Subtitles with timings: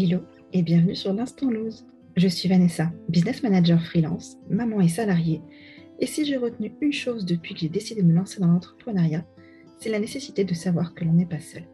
[0.00, 0.20] Hello
[0.52, 1.84] et bienvenue sur l'Instant Lose.
[2.16, 5.42] Je suis Vanessa, business manager freelance, maman et salariée.
[5.98, 9.26] Et si j'ai retenu une chose depuis que j'ai décidé de me lancer dans l'entrepreneuriat,
[9.80, 11.64] c'est la nécessité de savoir que l'on n'est pas seul.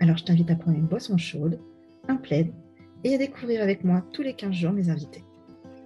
[0.00, 1.58] Alors je t'invite à prendre une boisson chaude,
[2.08, 2.52] un plaid
[3.04, 5.24] et à découvrir avec moi tous les 15 jours mes invités.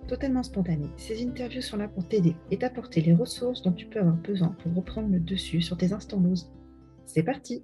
[0.08, 4.00] Totalement spontanées, ces interviews sont là pour t'aider et t'apporter les ressources dont tu peux
[4.00, 6.50] avoir besoin pour reprendre le dessus sur tes instants lose.
[7.06, 7.62] C'est parti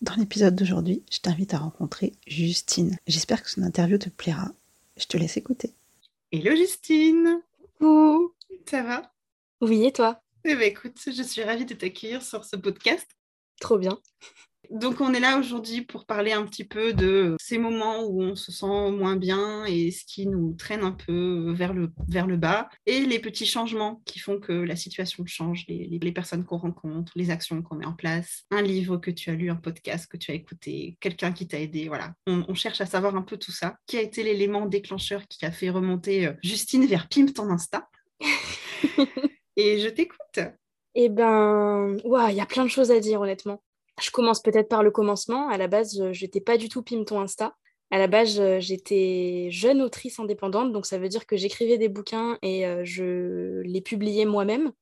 [0.00, 2.96] Dans l'épisode d'aujourd'hui, je t'invite à rencontrer Justine.
[3.08, 4.52] J'espère que son interview te plaira.
[4.96, 5.74] Je te laisse écouter.
[6.30, 7.42] Hello Justine
[7.78, 8.32] Coucou
[8.66, 9.12] Ça va?
[9.60, 10.22] Oui, et toi?
[10.44, 13.08] Eh bien écoute, je suis ravie de t'accueillir sur ce podcast.
[13.60, 13.98] Trop bien.
[14.70, 18.34] Donc on est là aujourd'hui pour parler un petit peu de ces moments où on
[18.36, 22.36] se sent moins bien et ce qui nous traîne un peu vers le, vers le
[22.36, 26.58] bas et les petits changements qui font que la situation change, les, les- personnes qu'on
[26.58, 30.10] rencontre, les actions qu'on met en place, un livre que tu as lu, un podcast
[30.10, 32.14] que tu as écouté, quelqu'un qui t'a aidé, voilà.
[32.26, 33.76] On, on cherche à savoir un peu tout ça.
[33.86, 37.88] Qui a été l'élément déclencheur qui a fait remonter euh, Justine vers Pimp ton Insta?
[39.56, 40.40] Et je t'écoute.
[40.94, 43.62] Eh ben, il y a plein de choses à dire, honnêtement.
[44.00, 45.48] Je commence peut-être par le commencement.
[45.48, 47.54] À la base, je n'étais pas du tout Pim ton Insta.
[47.90, 51.88] À la base, je- j'étais jeune autrice indépendante, donc ça veut dire que j'écrivais des
[51.88, 54.72] bouquins et euh, je les publiais moi-même.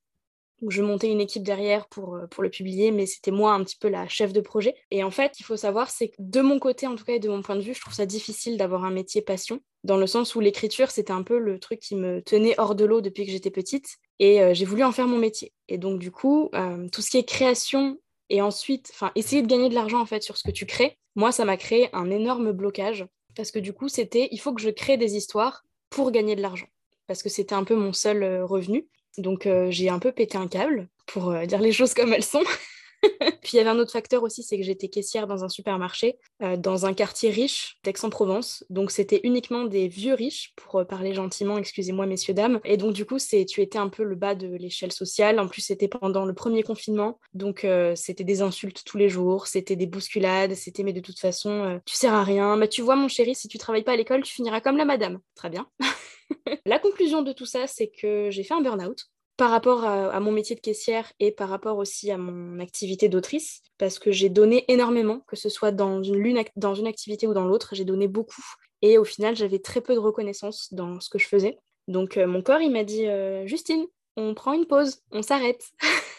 [0.68, 3.76] Je montais une équipe derrière pour, euh, pour le publier, mais c'était moi un petit
[3.78, 4.74] peu la chef de projet.
[4.90, 7.18] Et en fait, il faut savoir, c'est que de mon côté, en tout cas, et
[7.20, 10.06] de mon point de vue, je trouve ça difficile d'avoir un métier passion, dans le
[10.06, 13.26] sens où l'écriture, c'était un peu le truc qui me tenait hors de l'eau depuis
[13.26, 13.98] que j'étais petite.
[14.18, 15.52] Et euh, j'ai voulu en faire mon métier.
[15.68, 17.98] Et donc, du coup, euh, tout ce qui est création
[18.30, 20.98] et ensuite, enfin, essayer de gagner de l'argent, en fait, sur ce que tu crées,
[21.14, 23.06] moi, ça m'a créé un énorme blocage.
[23.34, 26.42] Parce que du coup, c'était, il faut que je crée des histoires pour gagner de
[26.42, 26.66] l'argent.
[27.06, 28.86] Parce que c'était un peu mon seul euh, revenu.
[29.18, 32.24] Donc euh, j'ai un peu pété un câble pour euh, dire les choses comme elles
[32.24, 32.42] sont.
[33.42, 36.18] Puis il y avait un autre facteur aussi, c'est que j'étais caissière dans un supermarché,
[36.42, 38.64] euh, dans un quartier riche d'Aix-en-Provence.
[38.70, 42.60] Donc c'était uniquement des vieux riches, pour euh, parler gentiment, excusez-moi messieurs, dames.
[42.64, 45.38] Et donc du coup, tu étais un peu le bas de l'échelle sociale.
[45.38, 47.18] En plus, c'était pendant le premier confinement.
[47.34, 51.18] Donc euh, c'était des insultes tous les jours, c'était des bousculades, c'était mais de toute
[51.18, 52.56] façon, tu sers à rien.
[52.56, 54.84] Mais tu vois mon chéri, si tu travailles pas à l'école, tu finiras comme la
[54.84, 55.18] madame.
[55.34, 55.66] Très bien.
[56.66, 60.32] La conclusion de tout ça, c'est que j'ai fait un burn-out par rapport à, mon
[60.32, 64.64] métier de caissière et par rapport aussi à mon activité d'autrice, parce que j'ai donné
[64.68, 68.44] énormément, que ce soit dans une activité ou dans l'autre, j'ai donné beaucoup.
[68.82, 71.58] Et au final, j'avais très peu de reconnaissance dans ce que je faisais.
[71.88, 73.86] Donc euh, mon corps, il m'a dit, euh, Justine,
[74.16, 75.64] on prend une pause, on s'arrête.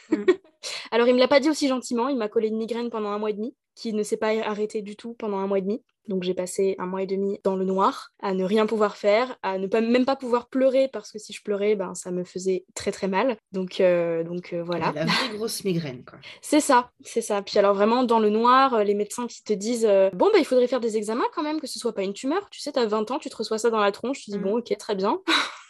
[0.10, 0.24] Mm.
[0.92, 3.20] Alors il me l'a pas dit aussi gentiment, il m'a collé une migraine pendant un
[3.20, 5.84] mois et demi, qui ne s'est pas arrêtée du tout pendant un mois et demi.
[6.08, 9.36] Donc j'ai passé un mois et demi dans le noir, à ne rien pouvoir faire,
[9.44, 12.24] à ne pas, même pas pouvoir pleurer parce que si je pleurais, ben, ça me
[12.24, 13.36] faisait très très mal.
[13.52, 14.94] Donc, euh, donc euh, voilà.
[14.96, 16.18] La vraie grosse migraine, quoi.
[16.42, 17.42] C'est ça, c'est ça.
[17.42, 20.40] Puis alors vraiment dans le noir, euh, les médecins qui te disent euh, bon bah
[20.40, 22.50] il faudrait faire des examens quand même, que ce soit pas une tumeur.
[22.52, 24.44] Tu sais, t'as 20 ans, tu te reçois ça dans la tronche, tu dis Mm.
[24.44, 25.20] bon ok très bien.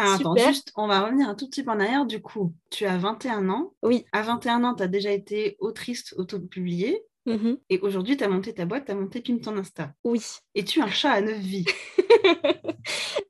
[0.00, 0.48] Ah, attends, Super.
[0.48, 2.06] juste, on va revenir un tout petit peu en arrière.
[2.06, 3.74] Du coup, tu as 21 ans.
[3.82, 4.04] Oui.
[4.12, 7.02] À 21 ans, tu as déjà été autrice autopubliée.
[7.26, 7.58] Mhm.
[7.68, 9.92] Et aujourd'hui, tu as monté ta boîte, tu as monté Pim ton Insta.
[10.04, 10.22] Oui.
[10.54, 11.66] Et tu es un chat à neuf vies.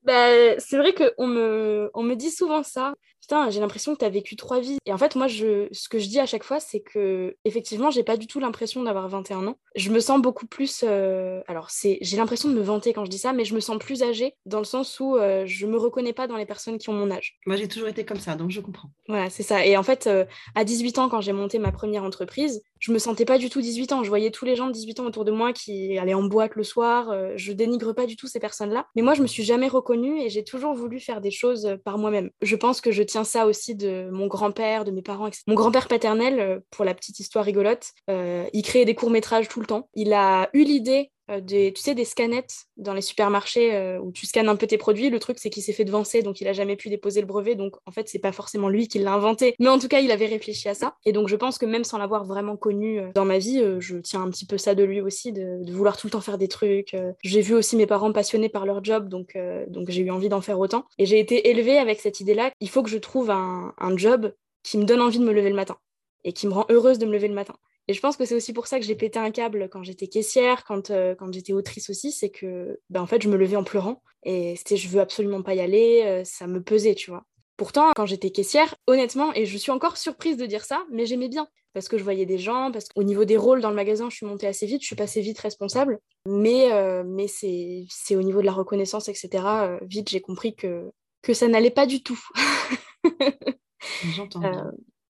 [0.05, 2.95] Bah, c'est vrai qu'on me, on me dit souvent ça.
[3.29, 4.79] Putain, j'ai l'impression que tu as vécu trois vies.
[4.87, 7.91] Et en fait, moi, je, ce que je dis à chaque fois, c'est que effectivement,
[7.91, 9.59] j'ai pas du tout l'impression d'avoir 21 ans.
[9.77, 10.83] Je me sens beaucoup plus.
[10.83, 13.61] euh, Alors, c'est, j'ai l'impression de me vanter quand je dis ça, mais je me
[13.61, 16.79] sens plus âgée dans le sens où euh, je me reconnais pas dans les personnes
[16.79, 17.37] qui ont mon âge.
[17.45, 18.89] Moi, j'ai toujours été comme ça, donc je comprends.
[19.09, 19.67] Voilà, c'est ça.
[19.67, 20.25] Et en fait, euh,
[20.55, 23.61] à 18 ans, quand j'ai monté ma première entreprise, je me sentais pas du tout
[23.61, 24.05] 18 ans.
[24.05, 26.55] Je voyais tous les gens de 18 ans autour de moi qui allaient en boîte
[26.55, 27.11] le soir.
[27.11, 28.87] euh, je dénigre pas du tout ces personnes-là.
[28.97, 31.99] Mais moi, je me suis jamais reconnue et j'ai toujours voulu faire des choses par
[31.99, 32.31] moi-même.
[32.41, 35.43] Je pense que je tiens ça aussi de mon grand-père, de mes parents, etc.
[35.47, 39.61] Mon grand-père paternel, euh, pour la petite histoire rigolote, euh, il créait des courts-métrages tout
[39.61, 39.89] le temps.
[39.95, 44.27] Il a eu l'idée des, tu sais, des scanettes dans les supermarchés euh, où tu
[44.27, 45.11] scannes un peu tes produits.
[45.11, 47.55] Le truc, c'est qu'il s'est fait devancer, donc il a jamais pu déposer le brevet.
[47.55, 49.55] Donc, en fait, c'est pas forcément lui qui l'a inventé.
[49.59, 50.97] Mais en tout cas, il avait réfléchi à ça.
[51.05, 53.81] Et donc, je pense que même sans l'avoir vraiment connu euh, dans ma vie, euh,
[53.81, 56.39] je tiens un petit peu ça de lui aussi, de, vouloir tout le temps faire
[56.39, 56.95] des trucs.
[56.95, 60.11] Euh, j'ai vu aussi mes parents passionnés par leur job, donc, euh, donc j'ai eu
[60.11, 60.85] envie d'en faire autant.
[60.99, 62.51] Et j'ai été élevée avec cette idée-là.
[62.61, 64.33] Il faut que je trouve un, un job
[64.63, 65.77] qui me donne envie de me lever le matin
[66.25, 67.55] et qui me rend heureuse de me lever le matin.
[67.89, 70.09] Et je pense que c'est aussi pour ça que j'ai pété un câble quand j'étais
[70.09, 73.57] caissière, quand, euh, quand j'étais autrice aussi, c'est que ben, en fait, je me levais
[73.57, 74.03] en pleurant.
[74.25, 77.25] Et c'était je veux absolument pas y aller, euh, ça me pesait, tu vois.
[77.57, 81.29] Pourtant, quand j'étais caissière, honnêtement, et je suis encore surprise de dire ça, mais j'aimais
[81.29, 81.49] bien.
[81.73, 84.17] Parce que je voyais des gens, parce qu'au niveau des rôles dans le magasin, je
[84.17, 85.99] suis montée assez vite, je suis passée vite responsable.
[86.27, 89.79] Mais, euh, mais c'est au niveau de la reconnaissance, etc.
[89.83, 90.91] vite, j'ai compris que,
[91.23, 92.21] que ça n'allait pas du tout.
[94.15, 94.43] J'entends.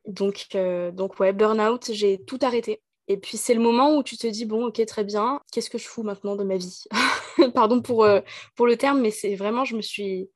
[0.09, 2.83] Donc, euh, donc ouais, burn-out, j'ai tout arrêté.
[3.09, 5.79] Et puis c'est le moment où tu te dis, bon, ok, très bien, qu'est-ce que
[5.79, 6.85] je fous maintenant de ma vie
[7.55, 8.21] Pardon pour, euh,
[8.57, 10.29] pour le terme, mais c'est vraiment, je me, suis,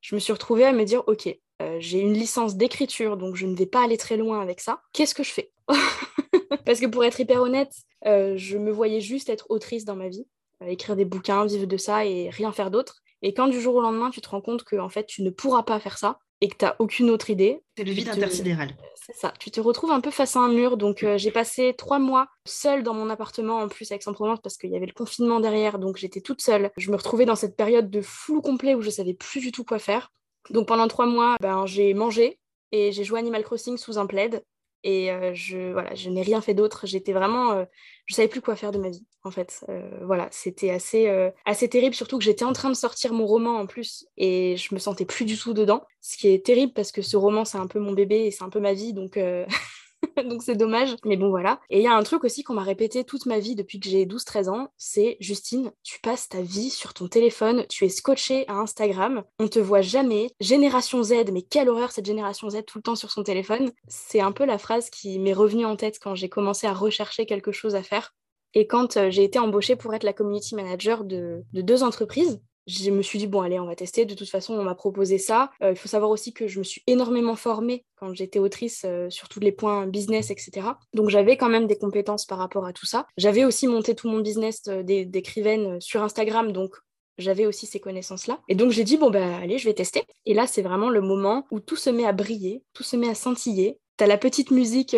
[0.00, 1.28] je me suis retrouvée à me dire, ok,
[1.62, 4.80] euh, j'ai une licence d'écriture, donc je ne vais pas aller très loin avec ça.
[4.94, 5.52] Qu'est-ce que je fais
[6.64, 7.72] Parce que pour être hyper honnête,
[8.04, 10.26] je me voyais juste être autrice dans ma vie,
[10.66, 13.02] écrire des bouquins, vivre de ça et rien faire d'autre.
[13.22, 15.30] Et quand du jour au lendemain, tu te rends compte que en fait, tu ne
[15.30, 17.62] pourras pas faire ça et que tu n'as aucune autre idée.
[17.76, 18.70] C'est le vide intersidéral.
[18.94, 19.32] C'est ça.
[19.38, 20.76] Tu te retrouves un peu face à un mur.
[20.76, 24.56] Donc, euh, j'ai passé trois mois seule dans mon appartement, en plus avec Aix-en-Provence, parce
[24.56, 25.78] qu'il y avait le confinement derrière.
[25.78, 26.70] Donc, j'étais toute seule.
[26.76, 29.64] Je me retrouvais dans cette période de flou complet où je savais plus du tout
[29.64, 30.12] quoi faire.
[30.50, 32.38] Donc, pendant trois mois, ben, j'ai mangé
[32.72, 34.42] et j'ai joué Animal Crossing sous un plaid.
[34.82, 36.86] Et euh, je, voilà, je n'ai rien fait d'autre.
[36.86, 37.52] J'étais vraiment.
[37.52, 37.64] Euh,
[38.06, 39.64] je savais plus quoi faire de ma vie, en fait.
[39.68, 41.08] Euh, voilà, c'était assez,
[41.44, 44.74] assez terrible, surtout que j'étais en train de sortir mon roman en plus et je
[44.74, 45.84] me sentais plus du tout dedans.
[46.00, 48.44] Ce qui est terrible parce que ce roman, c'est un peu mon bébé et c'est
[48.44, 48.92] un peu ma vie.
[48.92, 49.18] Donc.
[50.28, 50.96] donc c'est dommage.
[51.04, 51.60] Mais bon, voilà.
[51.70, 53.88] Et il y a un truc aussi qu'on m'a répété toute ma vie depuis que
[53.88, 58.46] j'ai 12-13 ans, c'est Justine, tu passes ta vie sur ton téléphone, tu es scotché
[58.48, 60.30] à Instagram, on te voit jamais.
[60.40, 63.70] Génération Z, mais quelle horreur cette génération Z tout le temps sur son téléphone.
[63.88, 67.26] C'est un peu la phrase qui m'est revenue en tête quand j'ai commencé à rechercher
[67.26, 68.14] quelque chose à faire.
[68.54, 72.90] Et quand euh, j'ai été embauchée pour être la community manager de deux entreprises, je
[72.90, 74.04] me suis dit, bon, allez, on va tester.
[74.04, 75.50] De toute façon, on m'a proposé ça.
[75.62, 79.10] Euh, il faut savoir aussi que je me suis énormément formée quand j'étais autrice euh,
[79.10, 80.66] sur tous les points business, etc.
[80.94, 83.06] Donc, j'avais quand même des compétences par rapport à tout ça.
[83.16, 86.52] J'avais aussi monté tout mon business euh, d'écrivaine sur Instagram.
[86.52, 86.76] Donc,
[87.18, 88.40] j'avais aussi ces connaissances-là.
[88.48, 90.02] Et donc, j'ai dit, bon, ben, allez, je vais tester.
[90.26, 93.08] Et là, c'est vraiment le moment où tout se met à briller, tout se met
[93.08, 93.78] à scintiller.
[93.96, 94.96] T'as la petite musique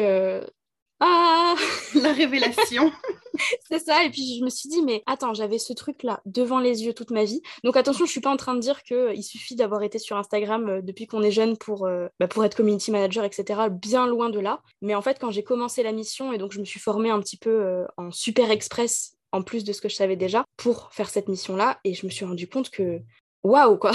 [1.04, 1.56] ah
[1.94, 2.92] La révélation
[3.68, 6.84] C'est ça, et puis je me suis dit, mais attends, j'avais ce truc-là devant les
[6.84, 7.40] yeux toute ma vie.
[7.64, 10.16] Donc attention, je suis pas en train de dire qu'il euh, suffit d'avoir été sur
[10.16, 13.62] Instagram euh, depuis qu'on est jeune pour, euh, bah, pour être community manager, etc.
[13.70, 14.60] Bien loin de là.
[14.82, 17.20] Mais en fait, quand j'ai commencé la mission, et donc je me suis formée un
[17.20, 21.08] petit peu en super express, en plus de ce que je savais déjà, pour faire
[21.08, 23.00] cette mission-là, et je me suis rendu compte que,
[23.42, 23.92] waouh, quoi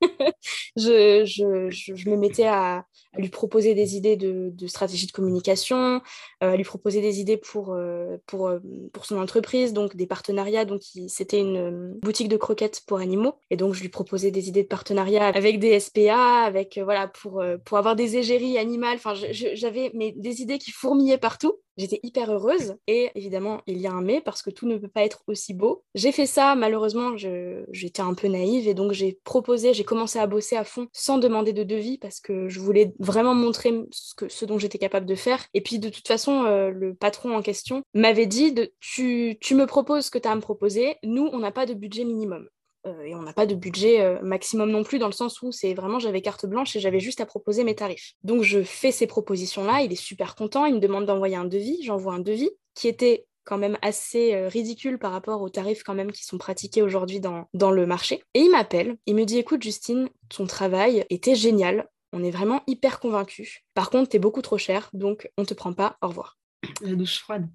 [0.76, 6.00] je, je, je, me mettais à, à lui proposer des idées de, stratégie de communication,
[6.42, 8.60] euh, à lui proposer des idées pour, euh, pour, euh,
[8.92, 10.64] pour son entreprise, donc des partenariats.
[10.64, 13.34] Donc, c'était une boutique de croquettes pour animaux.
[13.50, 17.42] Et donc, je lui proposais des idées de partenariat avec des SPA, avec, voilà, pour,
[17.64, 18.96] pour avoir des égéries animales.
[18.96, 21.58] Enfin, j'avais des idées qui fourmillaient partout.
[21.80, 22.76] J'étais hyper heureuse.
[22.86, 25.54] Et évidemment, il y a un mais parce que tout ne peut pas être aussi
[25.54, 25.82] beau.
[25.94, 30.26] J'ai fait ça, malheureusement, j'étais un peu naïve et donc j'ai proposé, j'ai commencé à
[30.26, 34.28] bosser à fond sans demander de devis parce que je voulais vraiment montrer ce, que,
[34.28, 35.44] ce dont j'étais capable de faire.
[35.54, 39.66] Et puis de toute façon, euh, le patron en question m'avait dit tu, tu me
[39.66, 42.46] proposes ce que tu as à me proposer, nous, on n'a pas de budget minimum.
[42.86, 45.52] Euh, et on n'a pas de budget euh, maximum non plus, dans le sens où
[45.52, 48.12] c'est vraiment j'avais carte blanche et j'avais juste à proposer mes tarifs.
[48.22, 51.82] Donc je fais ces propositions-là, il est super content, il me demande d'envoyer un devis,
[51.82, 56.12] j'envoie un devis qui était quand même assez ridicule par rapport aux tarifs quand même
[56.12, 58.22] qui sont pratiqués aujourd'hui dans, dans le marché.
[58.34, 62.62] Et il m'appelle, il me dit écoute Justine, ton travail était génial, on est vraiment
[62.66, 63.60] hyper convaincus.
[63.74, 66.38] Par contre, t'es beaucoup trop cher, donc on te prend pas, au revoir.
[66.82, 67.48] La douche froide.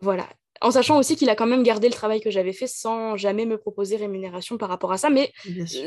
[0.00, 0.28] Voilà.
[0.60, 3.46] En sachant aussi qu'il a quand même gardé le travail que j'avais fait sans jamais
[3.46, 5.10] me proposer rémunération par rapport à ça.
[5.10, 5.32] Mais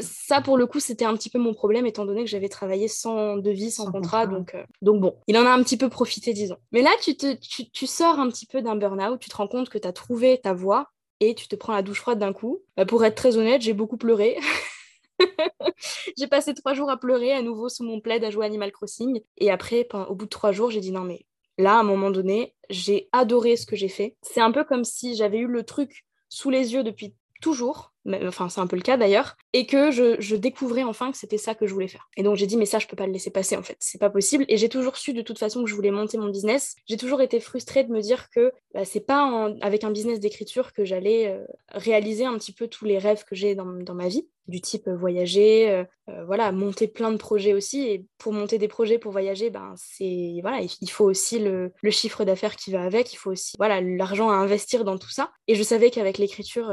[0.01, 2.89] ça, pour le coup, c'était un petit peu mon problème, étant donné que j'avais travaillé
[2.89, 4.27] sans devis, sans, contrat.
[4.27, 6.57] Donc, euh, donc bon, il en a un petit peu profité, disons.
[6.73, 7.35] Mais là, tu, te,
[7.71, 10.41] tu, sors un petit peu d'un burn-out, tu te rends compte que tu as trouvé
[10.41, 10.89] ta voie
[11.21, 12.61] et tu te prends la douche froide d'un coup.
[12.75, 14.37] Bah, pour être très honnête, j'ai beaucoup pleuré.
[16.17, 19.21] j'ai passé trois jours à pleurer à nouveau sous mon plaid à jouer Animal Crossing.
[19.37, 21.25] Et après, au bout de trois jours, j'ai dit non, mais
[21.57, 24.15] là, à un moment donné, j'ai adoré ce que j'ai fait.
[24.21, 27.93] C'est un peu comme si j'avais eu le truc sous les yeux depuis toujours,
[28.23, 31.55] enfin c'est un peu le cas d'ailleurs, et que je, découvrais enfin que c'était ça
[31.55, 32.09] que je voulais faire.
[32.17, 33.99] Et donc j'ai dit mais ça je peux pas le laisser passer en fait, c'est
[33.99, 34.45] pas possible.
[34.47, 36.75] Et j'ai toujours su de toute façon que je voulais monter mon business.
[36.87, 40.73] J'ai toujours été frustrée de me dire que bah, c'est pas avec un business d'écriture
[40.73, 44.27] que j'allais euh, réaliser un petit peu tous les rêves que j'ai dans, ma vie
[44.47, 45.85] du type euh, voyager, euh,
[46.25, 47.87] voilà, monter plein de projets aussi.
[47.87, 51.91] Et pour monter des projets, pour voyager, ben c'est voilà, il faut aussi le, le
[51.91, 53.13] chiffre d'affaires qui va avec.
[53.13, 55.31] Il faut aussi voilà l'argent à investir dans tout ça.
[55.47, 56.69] Et je savais qu'avec l'écriture,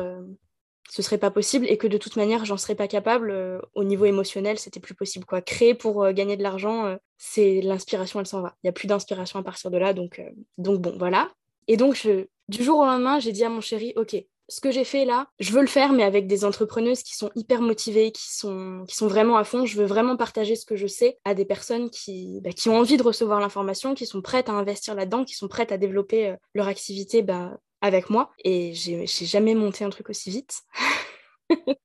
[0.90, 3.84] ce serait pas possible et que de toute manière j'en serais pas capable euh, au
[3.84, 5.40] niveau émotionnel c'était plus possible quoi.
[5.40, 8.54] Créer pour euh, gagner de l'argent euh, c'est l'inspiration elle s'en va.
[8.62, 10.20] Il y a plus d'inspiration à partir de là donc
[10.58, 11.30] donc bon voilà.
[11.68, 12.06] Et donc
[12.48, 14.16] du jour au lendemain j'ai dit à mon chéri ok
[14.48, 17.30] ce que j'ai fait là, je veux le faire, mais avec des entrepreneuses qui sont
[17.34, 19.64] hyper motivées, qui sont, qui sont vraiment à fond.
[19.64, 22.76] Je veux vraiment partager ce que je sais à des personnes qui, bah, qui ont
[22.76, 26.34] envie de recevoir l'information, qui sont prêtes à investir là-dedans, qui sont prêtes à développer
[26.54, 30.62] leur activité bah, avec moi et j'ai jamais monté un truc aussi vite.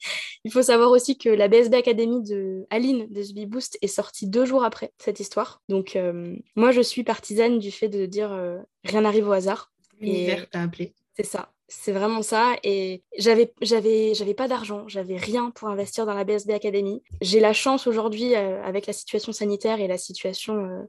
[0.45, 4.27] Il faut savoir aussi que la BSB Academy de Aline de SB Boost est sortie
[4.27, 5.61] deux jours après cette histoire.
[5.67, 9.73] Donc euh, moi je suis partisane du fait de dire euh, rien n'arrive au hasard.
[9.99, 10.93] L'univers t'a appelé.
[11.17, 11.51] C'est ça.
[11.69, 12.55] C'est vraiment ça.
[12.63, 17.03] Et j'avais, j'avais, j'avais pas d'argent, j'avais rien pour investir dans la BSB Academy.
[17.19, 20.83] J'ai la chance aujourd'hui, euh, avec la situation sanitaire et la situation euh,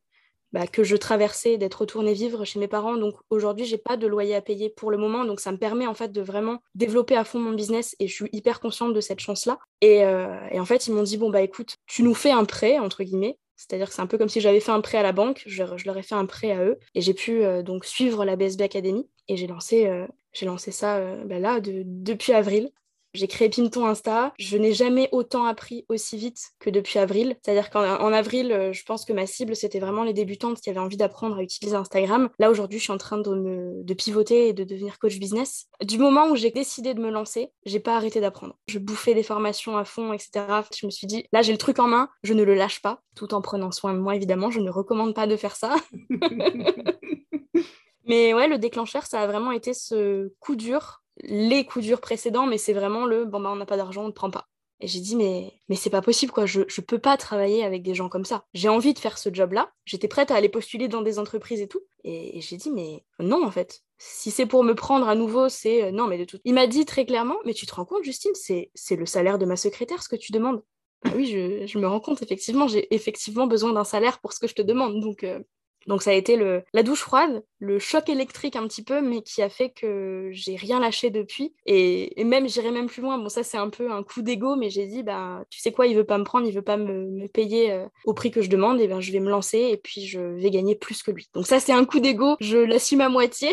[0.53, 2.97] bah, que je traversais, d'être retournée vivre chez mes parents.
[2.97, 5.25] Donc aujourd'hui, j'ai pas de loyer à payer pour le moment.
[5.25, 8.15] Donc ça me permet en fait de vraiment développer à fond mon business et je
[8.15, 9.59] suis hyper consciente de cette chance-là.
[9.81, 12.45] Et, euh, et en fait, ils m'ont dit bon bah écoute, tu nous fais un
[12.45, 13.39] prêt entre guillemets.
[13.57, 15.65] C'est-à-dire que c'est un peu comme si j'avais fait un prêt à la banque, je,
[15.85, 19.09] leur ai fait un prêt à eux et j'ai pu donc suivre la BSB Academy
[19.27, 19.91] et j'ai lancé
[20.33, 22.71] j'ai lancé ça euh, bah là depuis avril.
[23.15, 24.33] J'ai créé Pimton Insta.
[24.39, 27.37] Je n'ai jamais autant appris aussi vite que depuis avril.
[27.43, 30.79] C'est-à-dire qu'en avril, euh, je pense que ma cible, c'était vraiment les débutantes qui avaient
[30.79, 32.29] envie d'apprendre à utiliser Instagram.
[32.39, 35.67] Là, aujourd'hui, je suis en train de, me, de pivoter et de devenir coach business.
[35.83, 38.59] Du moment où j'ai décidé de me lancer, j'ai pas arrêté d'apprendre.
[38.69, 40.45] Je bouffais des formations à fond, etc.
[40.77, 43.03] Je me suis dit, là, j'ai le truc en main, je ne le lâche pas,
[43.15, 44.51] tout en prenant soin de moi, évidemment.
[44.51, 45.77] Je ne recommande pas de faire ça.
[48.09, 52.47] Mais ouais, le déclencheur, ça a vraiment été ce coup dur, les coups durs précédents,
[52.47, 54.49] mais c'est vraiment le bon, bah, on n'a pas d'argent, on ne prend pas.
[54.81, 56.47] Et j'ai dit, mais, mais c'est pas possible, quoi.
[56.47, 58.45] Je, je peux pas travailler avec des gens comme ça.
[58.55, 59.73] J'ai envie de faire ce job-là.
[59.85, 61.81] J'étais prête à aller postuler dans des entreprises et tout.
[62.05, 63.83] Et, j'ai dit, mais non, en fait.
[63.99, 66.39] Si c'est pour me prendre à nouveau, c'est euh, non, mais de tout.
[66.45, 69.47] Il m'a dit très clairement, mais tu te rends compte, Justine, c'est le salaire de
[69.47, 70.63] ma secrétaire, ce que tu demandes.
[71.03, 74.39] Bah oui, je, je, me rends compte, effectivement, j'ai effectivement besoin d'un salaire pour ce
[74.39, 75.01] que je te demande.
[75.01, 75.41] Donc, euh,
[75.89, 79.23] donc ça a été le, la douche froide, le choc électrique un petit peu, mais
[79.23, 81.55] qui a fait que j'ai rien lâché depuis.
[81.67, 83.19] Et, même, j'irai même plus loin.
[83.19, 85.87] Bon, ça c'est un peu un coup d'ego, mais j'ai dit, bah, tu sais quoi,
[85.87, 88.51] il veut pas me prendre, il veut pas me, payer euh, au prix que je
[88.51, 91.29] demande, et ben je vais me lancer et puis je vais gagner plus que lui.
[91.35, 93.51] Donc ça c'est un coup d'ego, je l'assume à moitié.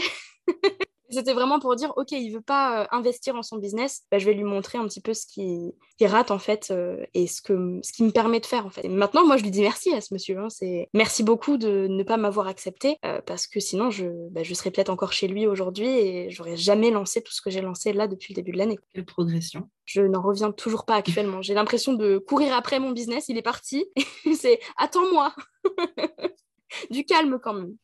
[1.16, 4.26] C'était vraiment pour dire, OK, il veut pas euh, investir en son business, bah, je
[4.26, 7.80] vais lui montrer un petit peu ce qui, rate en fait euh, et ce, que,
[7.82, 8.88] ce qui me permet de faire en fait.
[8.90, 10.38] maintenant, moi, je lui dis merci à ce monsieur.
[10.38, 14.44] Hein, c'est merci beaucoup de ne pas m'avoir accepté euh, parce que sinon, je, bah,
[14.44, 17.62] je serais peut-être encore chez lui aujourd'hui et j'aurais jamais lancé tout ce que j'ai
[17.62, 18.78] lancé là depuis le début de l'année.
[18.94, 19.70] Quelle progression.
[19.86, 21.42] Je n'en reviens toujours pas actuellement.
[21.42, 23.86] J'ai l'impression de courir après mon business, il est parti.
[24.38, 25.34] c'est attends-moi.
[26.90, 27.76] du calme quand même.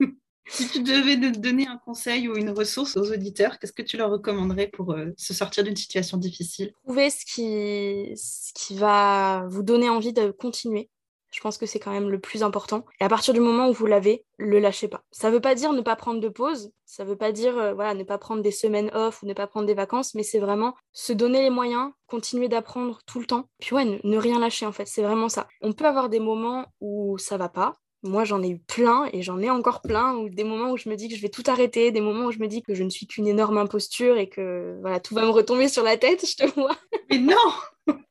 [0.52, 4.10] Si tu devais donner un conseil ou une ressource aux auditeurs, qu'est-ce que tu leur
[4.10, 6.74] recommanderais pour euh, se sortir d'une situation difficile?
[6.84, 10.90] Trouver ce qui, va vous donner envie de continuer.
[11.30, 12.84] Je pense que c'est quand même le plus important.
[13.00, 15.02] Et à partir du moment où vous l'avez, le lâchez pas.
[15.10, 17.56] Ça ne veut pas dire ne pas prendre de pause, ça ne veut pas dire
[17.56, 20.38] euh, ne pas prendre des semaines off ou ne pas prendre des vacances, mais c'est
[20.38, 23.48] vraiment se donner les moyens, continuer d'apprendre tout le temps.
[23.58, 25.48] Puis ouais, ne, ne rien lâcher en fait, c'est vraiment ça.
[25.62, 29.22] On peut avoir des moments où ça va pas, moi, j'en ai eu plein et
[29.22, 31.44] j'en ai encore plein, ou des moments où je me dis que je vais tout
[31.46, 34.28] arrêter, des moments où je me dis que je ne suis qu'une énorme imposture et
[34.28, 36.76] que voilà, tout va me retomber sur la tête, je te vois.
[37.10, 37.36] Mais non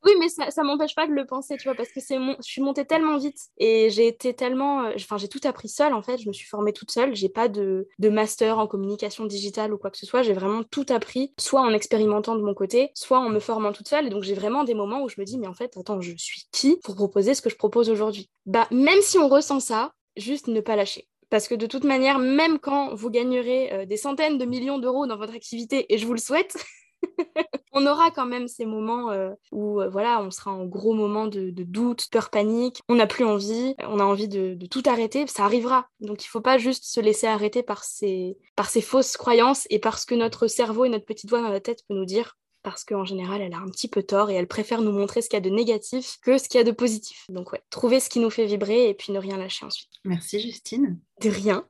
[0.04, 2.36] Oui, mais ça, m'empêche pas de le penser, tu vois, parce que c'est mon...
[2.38, 4.84] je suis montée tellement vite et j'ai été tellement.
[4.84, 6.18] Euh, enfin, j'ai tout appris seule, en fait.
[6.18, 7.16] Je me suis formée toute seule.
[7.16, 7.88] J'ai pas de...
[8.00, 10.24] de master en communication digitale ou quoi que ce soit.
[10.24, 13.88] J'ai vraiment tout appris, soit en expérimentant de mon côté, soit en me formant toute
[13.88, 14.08] seule.
[14.08, 16.14] Et donc, j'ai vraiment des moments où je me dis, mais en fait, attends, je
[16.18, 18.30] suis qui pour proposer ce que je propose aujourd'hui?
[18.46, 21.08] Bah, même si on ressent ça, juste ne pas lâcher.
[21.30, 25.08] Parce que de toute manière, même quand vous gagnerez euh, des centaines de millions d'euros
[25.08, 26.58] dans votre activité, et je vous le souhaite,
[27.74, 31.28] on aura quand même ces moments euh, où euh, voilà, on sera en gros moment
[31.28, 35.46] de, doute, peur, panique, on n'a plus envie, on a envie de, tout arrêter, ça
[35.46, 35.88] arrivera.
[36.00, 39.68] Donc il ne faut pas juste se laisser arrêter par ces, par ces fausses croyances
[39.70, 42.38] et parce que notre cerveau et notre petite voix dans la tête peut nous dire
[42.64, 45.30] parce qu'en général, elle a un petit peu tort et elle préfère nous montrer ce
[45.30, 47.26] qu'il y a de négatif que ce qu'il y a de positif.
[47.30, 49.90] Donc ouais, trouver ce qui nous fait vibrer et puis ne rien lâcher ensuite.
[50.04, 51.00] Merci Justine.
[51.22, 51.66] De rien.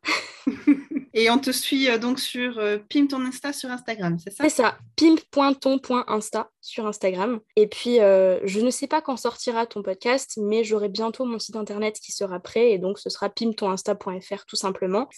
[1.14, 4.44] et on te suit euh, donc sur euh, Pimp ton Insta sur Instagram, c'est ça?
[4.44, 7.40] C'est ça, pimp.ton.insta sur Instagram.
[7.56, 11.40] Et puis, euh, je ne sais pas quand sortira ton podcast, mais j'aurai bientôt mon
[11.40, 15.10] site internet qui sera prêt et donc ce sera pimptoninsta.fr tout simplement,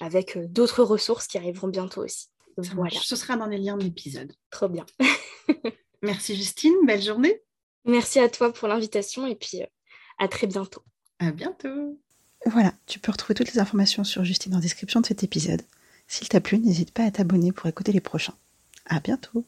[0.00, 2.28] avec d'autres ressources qui arriveront bientôt aussi.
[2.56, 2.98] Voilà.
[3.00, 4.32] Ce sera dans les liens de l'épisode.
[4.50, 4.86] Trop bien.
[6.02, 7.40] Merci Justine, belle journée.
[7.84, 9.66] Merci à toi pour l'invitation et puis euh,
[10.18, 10.82] à très bientôt.
[11.18, 11.98] À bientôt.
[12.46, 15.62] Voilà, tu peux retrouver toutes les informations sur Justine en description de cet épisode.
[16.08, 18.34] S'il t'a plu, n'hésite pas à t'abonner pour écouter les prochains.
[18.86, 19.46] À bientôt.